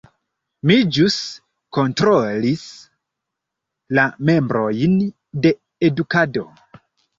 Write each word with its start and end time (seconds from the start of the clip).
Mi 0.69 0.77
ĵus 0.95 1.17
kontrolis 1.77 2.63
la 3.99 4.07
membrojn 4.31 4.99
de 5.47 5.55
edukado. 5.93 6.49